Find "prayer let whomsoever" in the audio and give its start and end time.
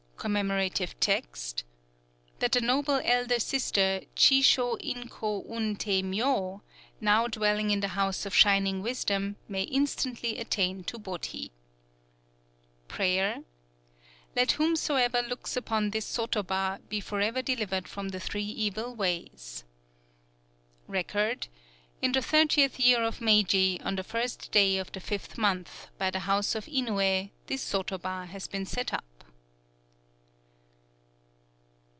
12.87-15.23